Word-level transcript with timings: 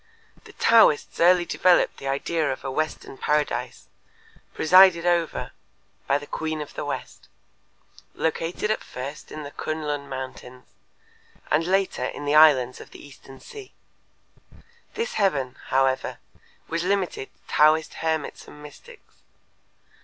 The 0.45 0.53
Taoists 0.53 1.19
early 1.19 1.45
developed 1.45 1.97
the 1.97 2.07
idea 2.07 2.51
of 2.51 2.63
a 2.63 2.71
western 2.71 3.19
paradise 3.19 3.87
presided 4.51 5.05
over 5.05 5.51
by 6.07 6.17
the 6.17 6.25
Queen 6.25 6.59
of 6.59 6.73
the 6.73 6.83
West, 6.83 7.27
located 8.15 8.71
at 8.71 8.83
first 8.83 9.31
in 9.31 9.43
the 9.43 9.51
K'un 9.51 9.83
Lun 9.85 10.09
mountains 10.09 10.65
and 11.51 11.65
later 11.67 12.05
in 12.05 12.25
the 12.25 12.33
islands 12.33 12.81
of 12.81 12.89
the 12.89 13.05
Eastern 13.07 13.39
Sea. 13.39 13.75
This 14.95 15.13
heaven, 15.21 15.55
however, 15.67 16.17
was 16.67 16.83
limited 16.83 17.29
to 17.35 17.53
Taoist 17.53 17.93
hermits 18.01 18.47
and 18.47 18.63
mystics. 18.63 19.21